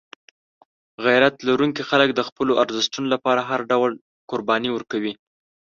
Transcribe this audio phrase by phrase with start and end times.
[1.05, 3.91] غیرت لرونکي خلک د خپلو ارزښتونو لپاره هر ډول
[4.31, 5.13] قرباني ورکوي.